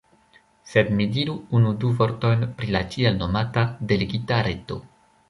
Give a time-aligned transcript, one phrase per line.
[0.69, 4.81] Sed mi diru unu-du vortojn pri la tiel-nomata "Delegita Reto".